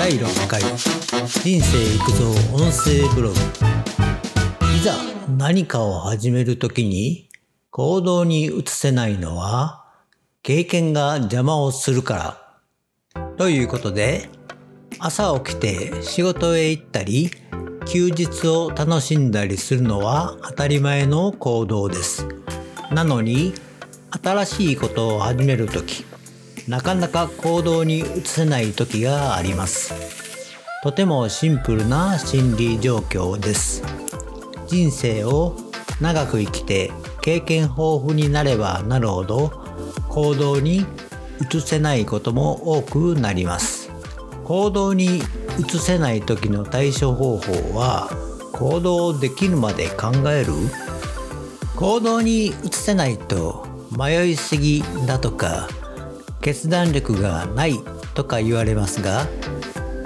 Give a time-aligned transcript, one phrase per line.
[0.00, 3.36] 第6回人生育造音声ブログ。
[4.74, 4.94] いざ
[5.36, 7.28] 何かを始めるときに
[7.70, 9.84] 行動に移せないのは
[10.42, 12.38] 経験が邪魔をするか
[13.14, 13.32] ら。
[13.36, 14.30] ということで
[14.98, 17.30] 朝起きて仕事へ行ったり
[17.84, 22.26] 休日を楽しんだりするのは当たり前の行動です。
[22.90, 23.52] なのに
[24.22, 26.06] 新しいことを始めるとき
[26.70, 29.92] なかなか行動に移せない時があります。
[30.84, 33.82] とてもシンプルな心理状況です。
[34.68, 35.56] 人生を
[36.00, 39.50] 長く生きて経験豊富になればなるほど
[40.08, 40.86] 行動に
[41.40, 43.90] 移せないことも多くなります。
[44.44, 45.16] 行動に
[45.58, 48.08] 移せない時の対処方法は
[48.52, 50.52] 行動できるまで考える？
[51.74, 55.68] 行動に移せないと迷いすぎだとか
[56.40, 57.74] 決断力がない
[58.14, 59.26] とか言われますが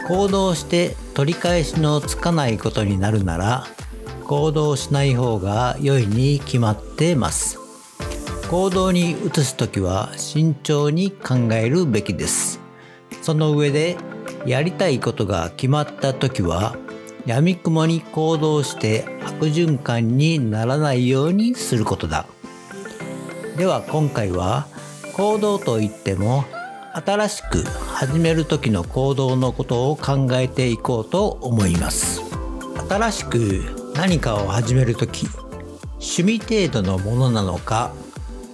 [0.08, 3.66] 行動して取り返しのつかないことになるなら
[4.24, 7.58] 行動しない方が良いに決まってます。
[8.50, 12.60] 行動に移す時は慎重に考えるべきです。
[13.22, 13.96] その上で
[14.46, 16.76] やりたいことが決まった時は
[17.26, 22.26] 闇雲に行動して悪循環にならないようにすることだ。
[23.56, 24.68] では今回は
[25.14, 26.44] 行動といっても
[26.92, 32.20] 新しく始める時の行動のことを考えていこうと思います。
[32.88, 35.28] 新しく何かを始める時
[35.94, 37.92] 趣味程度のものなのか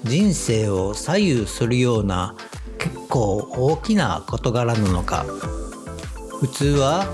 [0.04, 2.34] 人生を左右するような
[2.78, 5.24] 結構大きな事柄なのか
[6.40, 7.06] 普通は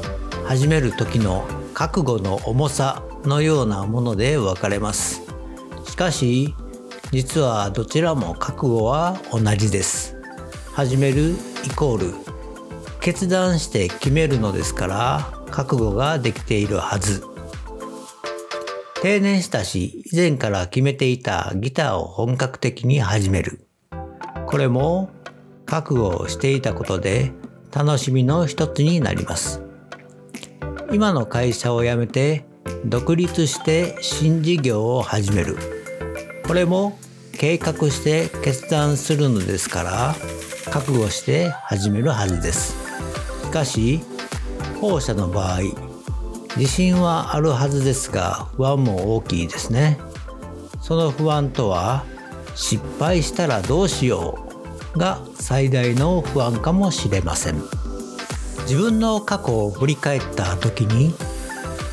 [0.45, 5.23] 始める時の覚悟の重さのようなもので分かれます。
[5.85, 6.55] しかし
[7.13, 10.17] 実はどちらも覚悟は同じです。
[10.73, 12.15] 始めるイコール。
[13.01, 17.23] 決断して決めるのですから覚悟ができているはず。
[19.03, 23.67] 定年したし以前から決めていたギターを本格的に始める。
[24.47, 25.11] これも
[25.65, 27.33] 覚悟をしていたことで
[27.73, 29.63] 楽しみの一つになります。
[30.93, 32.47] 今の会社を辞めて
[32.85, 35.76] 独立して新事業を始める。
[36.47, 36.97] これも
[37.33, 40.15] 計画して決断するのですから
[40.71, 42.77] 覚悟して始めるはずです。
[43.45, 44.01] しかし
[44.81, 45.61] 後者の場合
[46.57, 49.99] 自信はあるはずですが不安も大きいですね。
[50.81, 52.05] その不安とは
[52.55, 54.49] 失敗したらどうしよ
[54.95, 57.57] うが最大の不安かもしれません。
[58.63, 61.13] 自分の過去を振り返った時に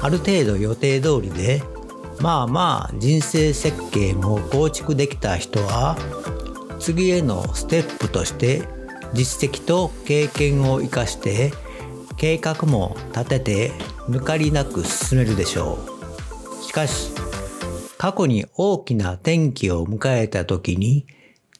[0.01, 1.63] ある程度予定通りで
[2.23, 5.97] まあまあ人生設計も構築できた人は
[6.79, 8.63] 次へのステップとして
[9.11, 11.51] 実績と経験を生かして
[12.15, 13.71] 計画も立てて
[14.07, 15.79] 抜かりなく進めるでしょ
[16.61, 17.11] うしかし
[17.97, 21.05] 過去に大きな転機を迎えた時に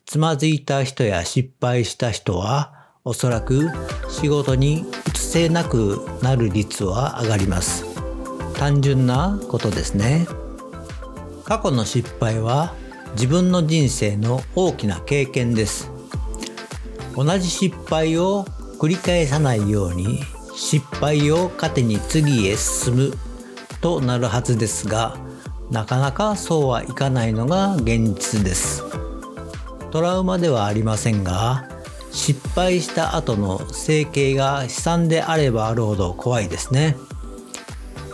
[0.05, 3.67] つまずいた人や失敗した人はおそらく
[4.07, 7.83] 仕事に移せなくなる率は上がります
[8.53, 10.25] 単純なことですね。
[11.45, 12.73] 過去の失敗は
[13.13, 15.91] 自分の人生の大きな経験です
[17.15, 18.45] 同じ失敗を
[18.79, 20.19] 繰り返さないように
[20.55, 23.13] 失敗を糧に次へ進む
[23.81, 25.17] となるはずですが
[25.69, 28.83] なかなかそうはいかないのが現実です
[29.91, 31.69] トラウマではありませんが
[32.13, 36.95] 失敗した後の整形が悲惨であればあるほど怖いですね。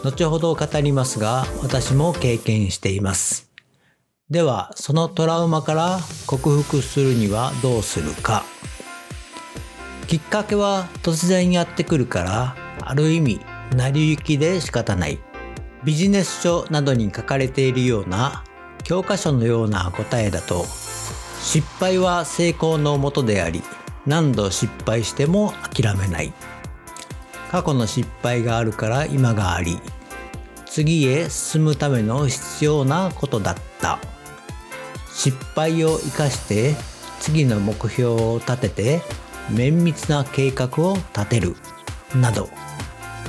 [0.03, 3.49] 後ほど語りますが私も経験しています。
[4.29, 8.43] ではそのトラウマから克服するにはどうするか。
[10.07, 13.41] きっかけは突然やってくるからある意味
[13.75, 15.19] 成り行きで仕方ない。
[15.83, 18.43] ビジネス書などに書かれているような
[18.83, 20.65] 教科書のような答えだと
[21.41, 23.63] 失敗は成功のもとであり
[24.05, 26.33] 何度失敗しても諦めない。
[27.51, 29.79] 過去の失敗があるから今があり
[30.65, 33.99] 次へ進むための必要なことだった。
[35.13, 36.75] 失敗を生かして
[37.19, 39.01] 次の目標を立てて
[39.51, 41.55] 綿密な計画を立てる。
[42.15, 42.49] など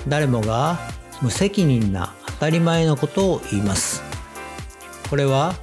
[0.06, 0.78] 誰もが
[1.22, 4.02] 無責任な当たり前のことを言います。
[5.08, 5.54] これは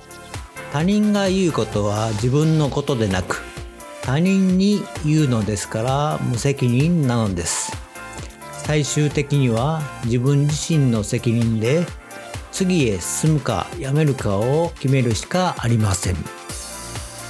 [0.74, 3.42] 他人が言うことは自分のことでなく
[4.01, 7.76] 他人に言うのですから無責任なのです。
[8.68, 11.86] 最終的には自分自身の責任で
[12.52, 16.18] 次へ進むかやめるかを決めるしかありません。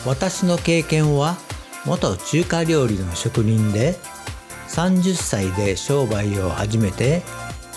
[0.03, 1.37] 私の経験は
[1.85, 3.93] 元中華料理の職人で
[4.69, 7.21] 30歳で商売を始めて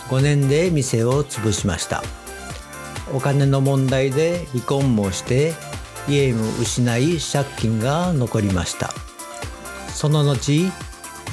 [0.08, 2.02] 5年で店を潰しました。
[3.12, 5.52] お金の問題で離婚もして
[6.08, 8.94] 家も失い借金が残りました。
[9.92, 10.72] その後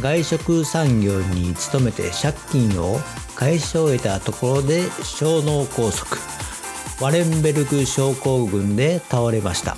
[0.02, 3.00] 外食産業に勤めて借金を
[3.36, 6.20] 返し終えたところで小脳梗塞
[7.02, 9.78] ワレンベルグ症候群で倒れました。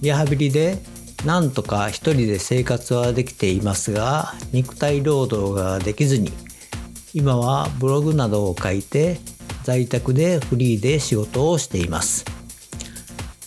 [0.00, 0.78] リハビリで
[1.24, 6.32] なんとか一人で生活はできていますが肉体労働ができずに
[7.14, 9.20] 今はブログなどを書いて
[9.62, 12.24] 在宅でフリーで仕事をしています。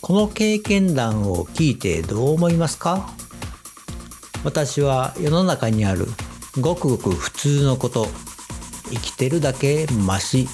[0.00, 3.12] この経験談を聞いてどう思いますか？
[4.44, 6.06] 私は世の中にある
[6.60, 8.06] ごくごく普通のこと
[8.90, 10.48] 生きてるだけマシ。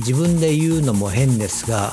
[0.00, 1.90] 自分で言うのも変ですが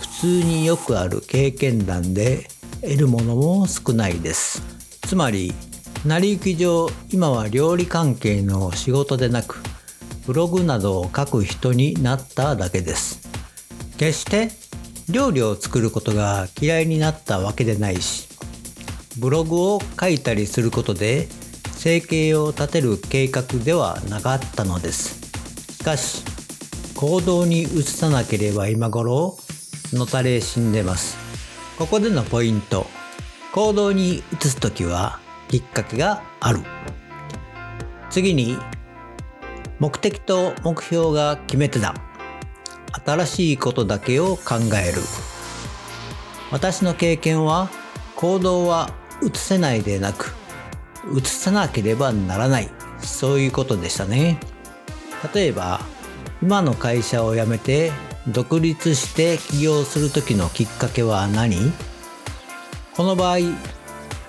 [0.00, 2.48] 普通によくある経験談で
[2.80, 4.62] 得るものも少ないです。
[5.02, 5.54] つまり
[6.04, 9.62] 成り行き上今は料理関係の仕事でなく
[10.26, 13.28] ブログなどを書く人になっただけです。
[13.98, 14.50] 決して
[15.10, 18.27] 料理を作ることが嫌いになったわけでないし
[19.18, 21.28] ブログを書いたりすることで
[21.72, 25.18] 生計を立てる計画ではなかったのです。
[25.78, 26.24] しかし
[26.94, 29.36] 行動に移さなければ今頃
[29.92, 31.16] のたれ死んでます。
[31.78, 32.86] ここでのポイント。
[33.52, 36.60] 行動に移す時はきっかけがある。
[38.10, 38.56] 次に
[39.78, 41.94] 目的と目標が決め手だ。
[43.04, 45.00] 新しいことだけを考える。
[46.50, 47.68] 私の経験は
[48.16, 48.90] 行動は
[49.22, 50.34] 移せないでなく
[51.14, 52.70] 移さなければならない。
[53.00, 54.38] そういうことでしたね。
[55.34, 55.80] 例えば
[56.42, 57.92] 今の会社を辞めて
[58.28, 61.72] 独立して起業する時のきっかけは何？
[62.96, 63.38] この場合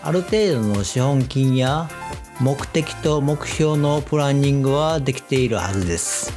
[0.01, 1.89] ある程度の資本金や
[2.39, 6.31] 目的と目標のプランニングはできているはずです。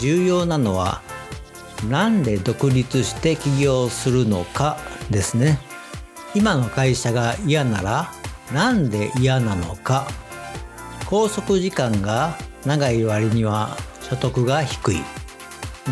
[0.00, 1.02] 重要なのは
[1.88, 4.78] 何で独立して起業するのか
[5.10, 5.58] ですね。
[6.34, 8.12] 今の会社が嫌なら
[8.52, 10.06] なんで嫌なのか。
[11.06, 15.02] 拘束時間が長い割には所得が低い。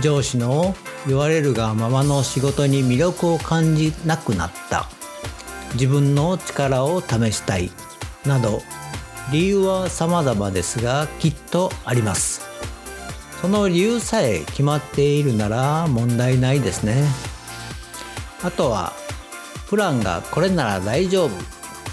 [0.00, 0.74] 上司の
[1.06, 4.88] 言われるがままの仕事に魅力を感じなくなった。
[5.74, 7.70] 自分の力を試したい。
[8.24, 8.62] など
[9.32, 12.42] 理由は様々ですがきっとあります。
[13.40, 17.04] その理由さえ決まっているなら問題ないですね。
[18.42, 18.92] あとは
[19.70, 21.30] プランがこれなら大丈夫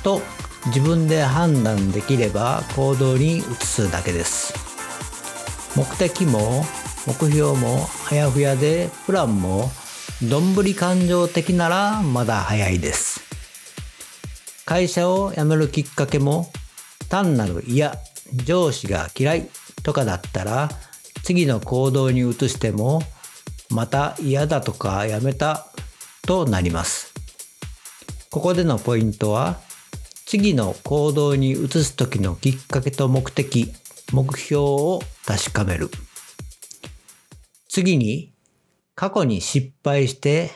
[0.03, 0.21] と
[0.65, 4.55] 自分で判断できれば行動に移すだけです。
[5.77, 6.65] 目的も
[7.05, 9.69] 目標もあやふやでプランも
[10.23, 13.21] どんぶり感情的ならまだ早いです。
[14.65, 16.51] 会社を辞めるきっかけも
[17.09, 17.95] 単なる嫌
[18.43, 19.49] 上司が嫌い
[19.83, 20.69] とかだったら
[21.21, 23.03] 次の行動に移しても
[23.69, 25.67] また嫌だとかやめた
[26.23, 27.16] となります。
[28.31, 29.59] ここでのポイントは
[30.25, 33.73] 次の行動に移す時のきっかけと目的
[34.11, 35.89] 目標を確かめる。
[37.69, 38.33] 次に
[38.95, 40.51] 過去に失敗して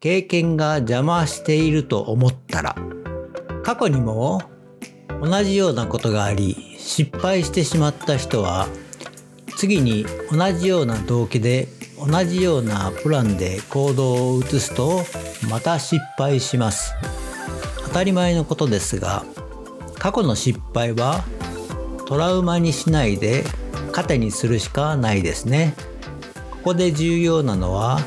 [0.00, 2.76] 経験が邪魔していると思ったら
[3.62, 4.40] 過去にも
[5.22, 8.68] 同じようなことがあり失敗してしまった人は
[9.58, 15.02] 次に同じような動機で同じようなプランで行動を移すと
[15.48, 16.94] また失敗します。
[17.92, 19.24] たり前のことですが
[19.98, 21.24] 過去の失敗は
[22.06, 23.44] トラウマにしないで
[23.92, 25.74] 糧にするしかないですね。
[26.50, 28.00] ここで重要なのは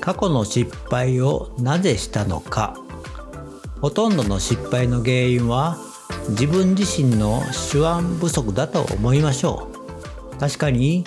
[0.00, 2.76] 過去の失敗をなぜしたのか。
[3.80, 5.78] ほとんどの失敗の原因は
[6.30, 9.68] 自分自身の手腕不足だと思いましょ
[10.34, 10.36] う。
[10.38, 11.04] 確かに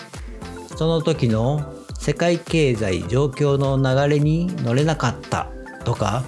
[0.75, 5.47] その時の世界経済状況の流れに乗れなかった
[5.83, 6.23] とか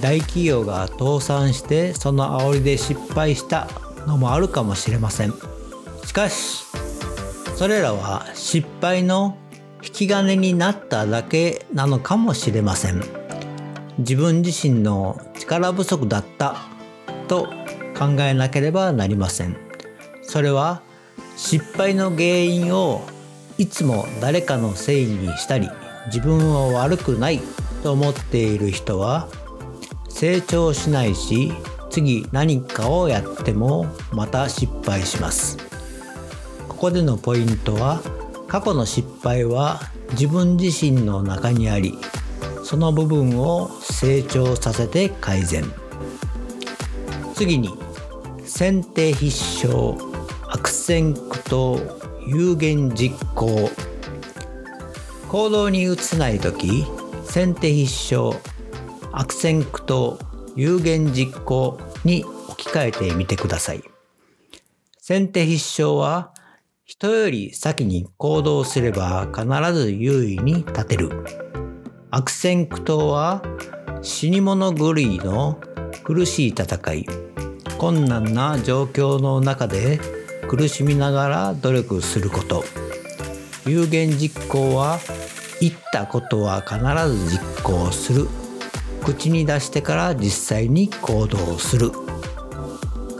[0.00, 3.68] 大企業が倒産してその煽りで失敗した
[4.06, 5.34] のもあるかもしれません。
[6.04, 6.64] しかし
[7.56, 9.38] それらは失敗の
[9.82, 13.02] 引き金になっただけなのかもしれません。
[13.98, 16.56] 自分自身の力不足だった
[17.28, 17.48] と
[17.98, 19.56] 考えなければなりません。
[20.22, 20.82] それは
[21.36, 23.02] 失敗の原因を
[23.58, 25.70] いつも誰かのせいにしたり
[26.06, 27.40] 自分は悪くない
[27.82, 29.28] と思っている人は
[30.16, 31.52] 成長しないし
[31.90, 35.58] 次何かをやってもまた失敗します。
[36.68, 38.00] ここでのポイントは
[38.48, 39.78] 過去の失敗は
[40.12, 41.98] 自分自身の中にあり
[42.64, 45.64] その部分を成長させて改善。
[47.34, 47.78] 次に
[48.46, 49.96] 先手必勝
[50.48, 51.78] 悪戦苦闘
[52.26, 53.70] 有言実行。
[55.28, 56.86] 行動に移せない時
[57.24, 58.55] 先手必勝
[59.18, 60.18] 悪戦苦闘
[60.56, 63.82] 有言実行に置き換えてみてください。
[64.98, 66.34] 先手必勝は
[66.84, 71.08] 人より先に行動すれば必ず優位に立てる。
[72.10, 73.42] 悪戦苦闘は
[74.02, 75.58] 死に物狂いの
[76.04, 77.06] 苦しい戦い。
[77.78, 79.98] 困難な状況の中で
[80.46, 82.64] 苦しみながら努力すること。
[83.64, 84.98] 有言実行は
[85.58, 88.28] 言ったことは必ず実行する。
[89.06, 91.92] 口に出してから実際に行動する。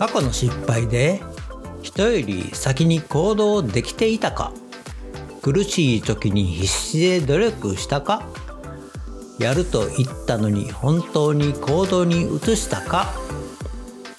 [0.01, 1.23] 過去の失敗で
[1.81, 4.53] 人より先に行動できていたか。
[5.43, 8.27] 苦しい時に必死で努力したか。
[9.39, 13.15] やると言ったのに本当に行動に移したか。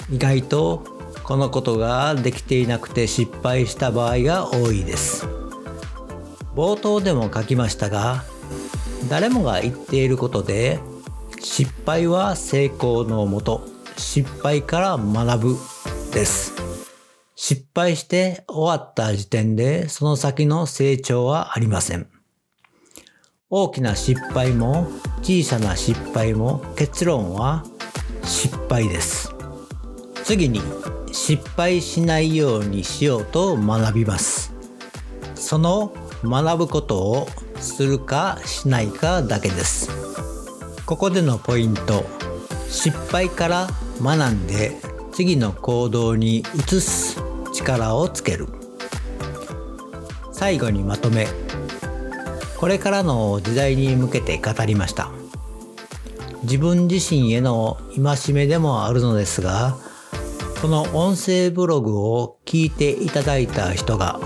[0.09, 0.85] 意外と
[1.23, 5.27] このことができていなくて失敗した場合が多いです。
[6.55, 8.23] 冒頭でも書きましたが
[9.09, 10.79] 誰もが言っていることで
[11.39, 13.67] 失敗は成功のもと
[13.97, 15.55] 失敗から学ぶ
[16.13, 16.53] です。
[17.35, 22.09] 失敗して終わった時点でその先の成長はありません。
[23.49, 24.87] 大きな失敗も
[25.21, 27.63] 小さな失敗も結論は
[28.23, 29.33] 失敗です。
[30.23, 30.61] 次に
[31.13, 34.53] 失敗しないようにしようと学びます。
[35.35, 37.27] その学ぶことを
[37.59, 39.89] するかしないかだけです。
[40.87, 42.05] ここでのポイント。
[42.69, 43.67] 失敗から
[44.01, 44.71] 学んで
[45.11, 47.21] 次の行動に移す
[47.53, 48.47] 力をつける。
[50.31, 51.27] 最後にまとめ。
[52.57, 55.11] これからの時代に向けて語りました。
[56.43, 59.75] 自分自身への戒めでもあるのですが
[60.61, 64.21] この音声ブログを聞いていただいた人が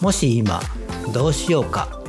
[0.00, 0.60] もし今
[1.12, 2.03] どうしようか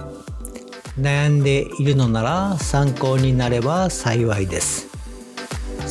[1.00, 4.88] 悩んでいるのなら参考になれば幸いです。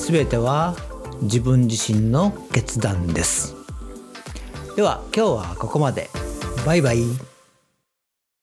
[0.09, 0.77] 全ては
[1.23, 3.55] 自分自身の決断です。
[4.77, 6.11] では今日はここまで。
[6.65, 7.34] バイバイ。